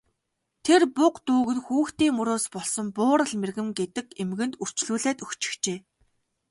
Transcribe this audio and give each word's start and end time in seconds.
Тэр 0.65 0.81
буга 0.97 1.19
дүүг 1.27 1.49
нь 1.55 1.65
хүүхдийн 1.65 2.13
мөрөөс 2.17 2.45
болсон 2.55 2.87
Буурал 2.97 3.33
мэргэн 3.41 3.69
гэдэг 3.79 4.07
эмгэнд 4.23 4.53
үрчлүүлээд 4.63 5.19
өгчихжээ. 5.25 5.79